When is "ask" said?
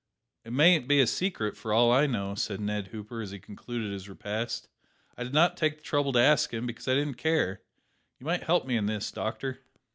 6.19-6.51